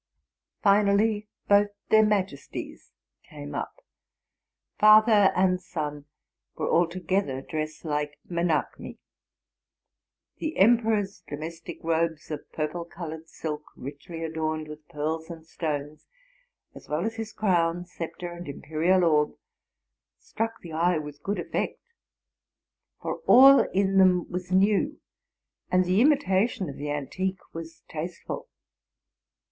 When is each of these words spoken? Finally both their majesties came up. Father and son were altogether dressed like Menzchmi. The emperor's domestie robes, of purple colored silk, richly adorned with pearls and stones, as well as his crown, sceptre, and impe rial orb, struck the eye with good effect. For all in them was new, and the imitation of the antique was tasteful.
Finally 0.63 1.27
both 1.47 1.69
their 1.89 2.03
majesties 2.03 2.91
came 3.29 3.53
up. 3.53 3.85
Father 4.79 5.31
and 5.35 5.61
son 5.61 6.05
were 6.55 6.67
altogether 6.67 7.39
dressed 7.43 7.85
like 7.85 8.17
Menzchmi. 8.27 8.97
The 10.39 10.57
emperor's 10.57 11.21
domestie 11.29 11.79
robes, 11.83 12.31
of 12.31 12.51
purple 12.51 12.83
colored 12.83 13.29
silk, 13.29 13.61
richly 13.75 14.23
adorned 14.23 14.67
with 14.67 14.87
pearls 14.89 15.29
and 15.29 15.45
stones, 15.45 16.07
as 16.73 16.89
well 16.89 17.05
as 17.05 17.17
his 17.17 17.31
crown, 17.31 17.85
sceptre, 17.85 18.31
and 18.31 18.47
impe 18.47 18.71
rial 18.71 19.03
orb, 19.03 19.37
struck 20.17 20.61
the 20.61 20.71
eye 20.73 20.97
with 20.97 21.21
good 21.21 21.37
effect. 21.37 21.79
For 23.03 23.17
all 23.27 23.69
in 23.69 23.99
them 23.99 24.27
was 24.31 24.51
new, 24.51 24.99
and 25.69 25.85
the 25.85 26.01
imitation 26.01 26.69
of 26.69 26.77
the 26.77 26.89
antique 26.89 27.53
was 27.53 27.81
tasteful. 27.87 28.49